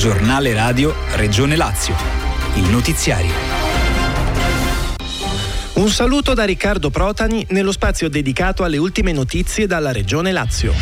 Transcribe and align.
Giornale 0.00 0.54
Radio 0.54 0.94
Regione 1.16 1.56
Lazio. 1.56 1.94
Il 2.54 2.70
notiziario. 2.70 3.34
Un 5.74 5.90
saluto 5.90 6.32
da 6.32 6.44
Riccardo 6.44 6.88
Protani 6.88 7.44
nello 7.50 7.70
spazio 7.70 8.08
dedicato 8.08 8.64
alle 8.64 8.78
ultime 8.78 9.12
notizie 9.12 9.66
dalla 9.66 9.92
Regione 9.92 10.32
Lazio. 10.32 10.72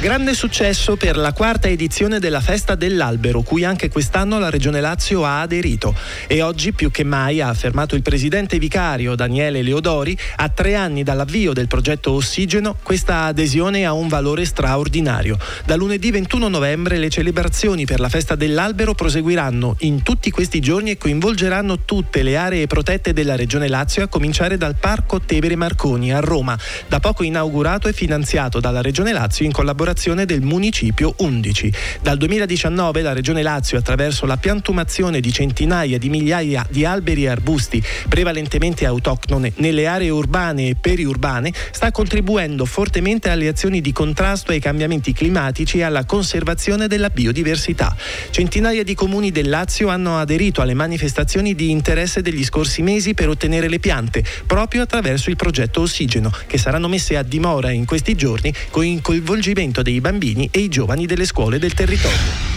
Grande 0.00 0.32
successo 0.32 0.94
per 0.94 1.16
la 1.16 1.32
quarta 1.32 1.66
edizione 1.66 2.20
della 2.20 2.40
Festa 2.40 2.76
dell'Albero, 2.76 3.42
cui 3.42 3.64
anche 3.64 3.88
quest'anno 3.88 4.38
la 4.38 4.48
Regione 4.48 4.80
Lazio 4.80 5.24
ha 5.24 5.40
aderito. 5.40 5.92
E 6.28 6.40
oggi 6.40 6.72
più 6.72 6.92
che 6.92 7.02
mai, 7.02 7.40
ha 7.40 7.48
affermato 7.48 7.96
il 7.96 8.02
presidente 8.02 8.60
vicario 8.60 9.16
Daniele 9.16 9.60
Leodori, 9.60 10.16
a 10.36 10.50
tre 10.50 10.76
anni 10.76 11.02
dall'avvio 11.02 11.52
del 11.52 11.66
progetto 11.66 12.12
Ossigeno, 12.12 12.76
questa 12.80 13.24
adesione 13.24 13.84
ha 13.84 13.92
un 13.92 14.06
valore 14.06 14.44
straordinario. 14.44 15.36
Da 15.64 15.74
lunedì 15.74 16.12
21 16.12 16.46
novembre 16.46 16.96
le 16.96 17.10
celebrazioni 17.10 17.84
per 17.84 17.98
la 17.98 18.08
Festa 18.08 18.36
dell'Albero 18.36 18.94
proseguiranno 18.94 19.78
in 19.80 20.04
tutti 20.04 20.30
questi 20.30 20.60
giorni 20.60 20.92
e 20.92 20.96
coinvolgeranno 20.96 21.80
tutte 21.80 22.22
le 22.22 22.36
aree 22.36 22.68
protette 22.68 23.12
della 23.12 23.34
Regione 23.34 23.66
Lazio, 23.66 24.04
a 24.04 24.06
cominciare 24.06 24.56
dal 24.56 24.76
Parco 24.76 25.20
Tevere 25.20 25.56
Marconi 25.56 26.12
a 26.12 26.20
Roma, 26.20 26.56
da 26.86 27.00
poco 27.00 27.24
inaugurato 27.24 27.88
e 27.88 27.92
finanziato 27.92 28.60
dalla 28.60 28.80
Regione 28.80 29.10
Lazio 29.10 29.44
in 29.44 29.50
collaborazione 29.50 29.86
del 29.88 30.42
Municipio 30.42 31.14
11. 31.16 31.72
Dal 32.02 32.18
2019 32.18 33.00
la 33.00 33.14
Regione 33.14 33.40
Lazio, 33.40 33.78
attraverso 33.78 34.26
la 34.26 34.36
piantumazione 34.36 35.18
di 35.18 35.32
centinaia 35.32 35.96
di 35.96 36.10
migliaia 36.10 36.66
di 36.68 36.84
alberi 36.84 37.24
e 37.24 37.28
arbusti 37.28 37.82
prevalentemente 38.06 38.84
autoctone 38.84 39.52
nelle 39.56 39.86
aree 39.86 40.10
urbane 40.10 40.68
e 40.68 40.74
periurbane, 40.74 41.54
sta 41.70 41.90
contribuendo 41.90 42.66
fortemente 42.66 43.30
alle 43.30 43.48
azioni 43.48 43.80
di 43.80 43.92
contrasto 43.92 44.52
ai 44.52 44.60
cambiamenti 44.60 45.14
climatici 45.14 45.78
e 45.78 45.84
alla 45.84 46.04
conservazione 46.04 46.86
della 46.86 47.08
biodiversità. 47.08 47.96
Centinaia 48.28 48.84
di 48.84 48.94
comuni 48.94 49.30
del 49.30 49.48
Lazio 49.48 49.88
hanno 49.88 50.18
aderito 50.18 50.60
alle 50.60 50.74
manifestazioni 50.74 51.54
di 51.54 51.70
interesse 51.70 52.20
degli 52.20 52.44
scorsi 52.44 52.82
mesi 52.82 53.14
per 53.14 53.30
ottenere 53.30 53.70
le 53.70 53.78
piante, 53.78 54.22
proprio 54.46 54.82
attraverso 54.82 55.30
il 55.30 55.36
progetto 55.36 55.80
Ossigeno, 55.80 56.30
che 56.46 56.58
saranno 56.58 56.88
messe 56.88 57.16
a 57.16 57.22
dimora 57.22 57.70
in 57.70 57.86
questi 57.86 58.14
giorni 58.14 58.52
con 58.70 58.84
il 58.84 59.00
coinvolgimento 59.00 59.76
dei 59.82 60.00
bambini 60.00 60.48
e 60.50 60.60
i 60.60 60.68
giovani 60.68 61.06
delle 61.06 61.26
scuole 61.26 61.58
del 61.58 61.74
territorio. 61.74 62.47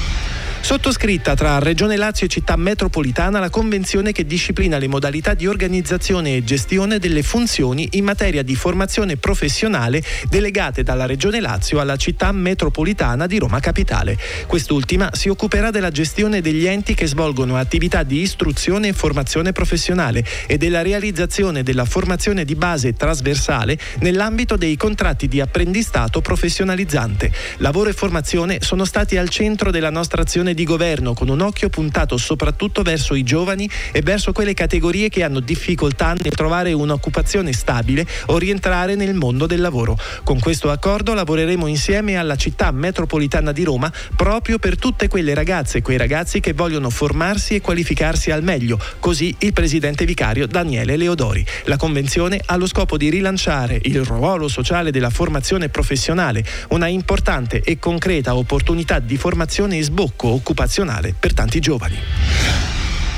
Sottoscritta 0.63 1.35
tra 1.35 1.59
Regione 1.59 1.97
Lazio 1.97 2.27
e 2.27 2.29
Città 2.29 2.55
Metropolitana 2.55 3.39
la 3.39 3.49
convenzione 3.49 4.11
che 4.13 4.25
disciplina 4.25 4.77
le 4.77 4.87
modalità 4.87 5.33
di 5.33 5.47
organizzazione 5.47 6.35
e 6.35 6.43
gestione 6.43 6.97
delle 6.97 7.23
funzioni 7.23 7.89
in 7.93 8.05
materia 8.05 8.41
di 8.43 8.55
formazione 8.55 9.17
professionale 9.17 10.01
delegate 10.29 10.83
dalla 10.83 11.05
Regione 11.05 11.41
Lazio 11.41 11.79
alla 11.79 11.97
Città 11.97 12.31
Metropolitana 12.31 13.25
di 13.25 13.39
Roma 13.39 13.59
Capitale. 13.59 14.17
Quest'ultima 14.45 15.09
si 15.13 15.29
occuperà 15.29 15.71
della 15.71 15.89
gestione 15.89 16.41
degli 16.41 16.67
enti 16.67 16.93
che 16.93 17.07
svolgono 17.07 17.57
attività 17.57 18.03
di 18.03 18.21
istruzione 18.21 18.89
e 18.89 18.93
formazione 18.93 19.51
professionale 19.51 20.23
e 20.47 20.57
della 20.57 20.83
realizzazione 20.83 21.63
della 21.63 21.85
formazione 21.85 22.45
di 22.45 22.55
base 22.55 22.93
trasversale 22.93 23.77
nell'ambito 23.99 24.55
dei 24.55 24.77
contratti 24.77 25.27
di 25.27 25.41
apprendistato 25.41 26.21
professionalizzante. 26.21 27.31
Lavoro 27.57 27.89
e 27.89 27.93
formazione 27.93 28.59
sono 28.61 28.85
stati 28.85 29.17
al 29.17 29.27
centro 29.27 29.71
della 29.71 29.89
nostra 29.89 30.21
azione 30.21 30.50
di 30.53 30.63
governo 30.63 31.13
con 31.13 31.29
un 31.29 31.41
occhio 31.41 31.69
puntato 31.69 32.17
soprattutto 32.17 32.81
verso 32.81 33.15
i 33.15 33.23
giovani 33.23 33.69
e 33.91 34.01
verso 34.01 34.31
quelle 34.31 34.53
categorie 34.53 35.09
che 35.09 35.23
hanno 35.23 35.39
difficoltà 35.39 36.13
nel 36.13 36.33
trovare 36.33 36.73
un'occupazione 36.73 37.53
stabile 37.53 38.05
o 38.27 38.37
rientrare 38.37 38.95
nel 38.95 39.13
mondo 39.13 39.45
del 39.45 39.61
lavoro. 39.61 39.97
Con 40.23 40.39
questo 40.39 40.69
accordo 40.69 41.13
lavoreremo 41.13 41.67
insieme 41.67 42.17
alla 42.17 42.35
città 42.35 42.71
metropolitana 42.71 43.51
di 43.51 43.63
Roma 43.63 43.91
proprio 44.15 44.59
per 44.59 44.77
tutte 44.77 45.07
quelle 45.07 45.33
ragazze 45.33 45.79
e 45.79 45.81
quei 45.81 45.97
ragazzi 45.97 46.39
che 46.39 46.53
vogliono 46.53 46.89
formarsi 46.89 47.55
e 47.55 47.61
qualificarsi 47.61 48.31
al 48.31 48.43
meglio, 48.43 48.79
così 48.99 49.35
il 49.39 49.53
presidente 49.53 50.05
vicario 50.05 50.47
Daniele 50.47 50.97
Leodori. 50.97 51.45
La 51.65 51.77
convenzione 51.77 52.41
ha 52.45 52.55
lo 52.55 52.67
scopo 52.67 52.97
di 52.97 53.09
rilanciare 53.09 53.79
il 53.83 54.03
ruolo 54.03 54.47
sociale 54.47 54.91
della 54.91 55.09
formazione 55.09 55.69
professionale, 55.69 56.43
una 56.69 56.87
importante 56.87 57.61
e 57.61 57.79
concreta 57.79 58.35
opportunità 58.35 58.99
di 58.99 59.17
formazione 59.17 59.77
e 59.77 59.83
sbocco 59.83 60.40
occupazionale 60.41 61.13
per 61.17 61.33
tanti 61.33 61.59
giovani. 61.59 62.70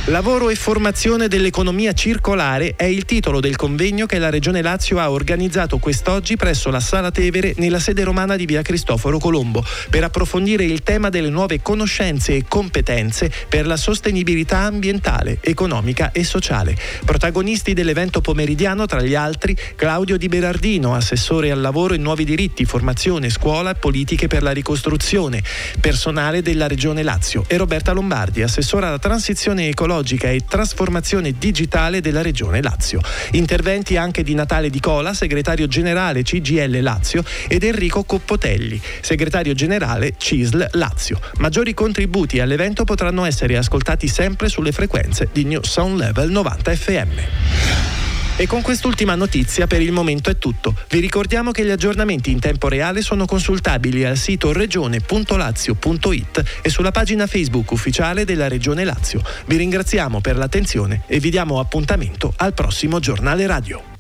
Lavoro 0.08 0.50
e 0.50 0.56
formazione 0.56 1.30
dell'economia 1.30 1.94
circolare 1.94 2.74
è 2.75 2.84
il 2.84 3.06
titolo 3.06 3.40
del 3.40 3.56
convegno 3.56 4.06
che 4.06 4.19
la 4.19 4.30
Regione 4.30 4.62
Lazio 4.62 5.00
ha 5.00 5.09
organizzato 5.09 5.78
quest'oggi 5.78 6.36
presso 6.36 6.69
la 6.69 6.81
Sala 6.81 7.09
Tevere 7.09 7.53
nella 7.56 7.80
sede 7.80 8.03
romana 8.03 8.36
di 8.36 8.46
via 8.46 8.62
Cristoforo 8.62 9.18
Colombo 9.18 9.64
per 9.90 10.03
approfondire 10.03 10.66
il 10.66 10.84
tema 10.84 11.08
delle 11.08 11.30
nuove 11.30 11.62
conoscenze 11.62 12.36
e 12.36 12.44
competenze 12.46 13.31
per 13.47 13.66
la 13.66 13.78
sostenibilità 13.78 14.58
ambientale, 14.58 15.38
economica 15.40 16.12
e 16.12 16.25
sociale. 16.25 16.75
Protagonisti 17.06 17.72
dell'evento 17.72 18.20
pomeridiano 18.20 18.85
tra 18.85 19.02
gli 19.02 19.16
altri 19.16 19.56
Claudio 19.74 20.18
Di 20.18 20.28
Berardino, 20.28 20.96
assessore 20.96 21.50
al 21.50 21.62
lavoro 21.62 21.94
e 21.94 21.97
nuovi 21.97 22.25
diritti, 22.25 22.66
formazione, 22.66 23.30
scuola 23.30 23.70
e 23.70 23.75
politiche 23.75 24.28
per 24.28 24.44
la 24.44 24.52
ricostruzione, 24.52 25.41
personale 25.80 26.41
della 26.41 26.68
Regione 26.68 27.03
Lazio 27.03 27.46
e 27.47 27.56
Roberta 27.56 27.94
Lombardi, 27.94 28.41
assessora 28.41 28.90
alla 28.90 29.00
transizione 29.00 29.70
ecologica 29.94 30.30
e 30.30 30.42
trasformazione 30.48 31.36
digitale 31.38 32.02
della 32.02 32.24
Regione 32.24 32.64
Lazio. 32.64 33.00
Interventi 33.34 33.96
anche 33.96 34.24
di 34.24 34.34
Natale 34.34 34.72
Di 34.72 34.80
Cola, 34.80 35.14
segretario 35.14 35.68
generale 35.68 36.24
CGL 36.24 36.81
Lazio, 36.81 37.24
ed 37.48 37.64
Enrico 37.64 38.03
Coppotelli, 38.03 38.82
segretario 39.02 39.53
generale 39.53 40.16
CISL 40.18 40.70
Lazio. 40.72 41.20
Maggiori 41.38 41.76
contributi 41.76 42.40
all'evento 42.40 42.86
potranno 42.86 43.24
essere 43.26 43.56
ascoltati 43.56 44.08
sempre 44.08 44.50
sulle 44.50 44.72
frequenze 44.72 45.29
di 45.32 45.44
New 45.44 45.62
Sound 45.62 46.00
Level 46.00 46.32
90 46.32 46.76
FM. 46.76 48.13
E 48.35 48.47
con 48.47 48.62
quest'ultima 48.62 49.14
notizia 49.14 49.68
per 49.68 49.82
il 49.82 49.91
momento 49.91 50.32
è 50.32 50.38
tutto. 50.38 50.76
Vi 50.90 51.00
ricordiamo 51.00 51.52
che 51.52 51.64
gli 51.64 51.70
aggiornamenti 51.70 52.32
in 52.32 52.40
tempo 52.40 52.68
reale 52.68 53.03
sono 53.03 53.26
consultabili 53.26 54.03
al 54.06 54.18
sito 54.18 54.52
regione.lazio.it 54.52 56.44
e 56.64 56.70
sulla 56.70 56.91
pagina 56.91 57.28
Facebook 57.28 57.70
ufficiale 57.72 58.26
della 58.26 58.47
Regione 58.47 58.84
Lazio. 58.85 59.22
Vi 59.46 59.56
ringraziamo 59.56 60.20
per 60.20 60.38
l'attenzione 60.38 61.03
e 61.06 61.20
vi 61.20 61.30
diamo 61.30 61.59
appuntamento 61.59 62.34
al 62.38 62.56
prossimo 62.56 63.00
giornale 63.00 63.46
radio. 63.46 63.92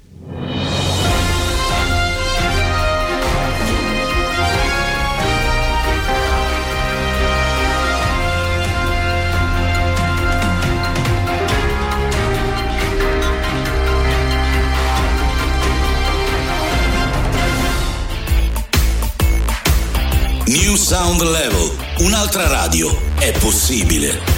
New 20.53 20.75
Sound 20.75 21.23
Level, 21.23 21.71
un'altra 22.01 22.47
radio 22.47 22.95
è 23.17 23.31
possibile. 23.39 24.32